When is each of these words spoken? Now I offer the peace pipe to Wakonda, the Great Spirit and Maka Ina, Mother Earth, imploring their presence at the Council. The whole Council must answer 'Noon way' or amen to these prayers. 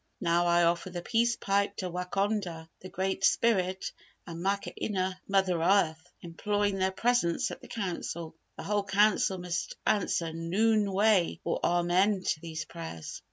Now 0.19 0.47
I 0.47 0.63
offer 0.63 0.89
the 0.89 1.03
peace 1.03 1.35
pipe 1.35 1.75
to 1.77 1.87
Wakonda, 1.91 2.67
the 2.79 2.89
Great 2.89 3.23
Spirit 3.23 3.91
and 4.25 4.41
Maka 4.41 4.73
Ina, 4.83 5.21
Mother 5.27 5.61
Earth, 5.61 6.09
imploring 6.21 6.79
their 6.79 6.89
presence 6.89 7.51
at 7.51 7.61
the 7.61 7.67
Council. 7.67 8.33
The 8.57 8.63
whole 8.63 8.83
Council 8.83 9.37
must 9.37 9.75
answer 9.85 10.33
'Noon 10.33 10.91
way' 10.91 11.39
or 11.43 11.59
amen 11.63 12.23
to 12.23 12.39
these 12.39 12.65
prayers. 12.65 13.19